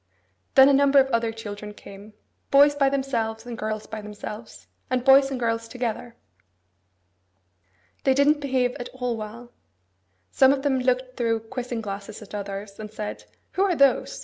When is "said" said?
12.91-13.25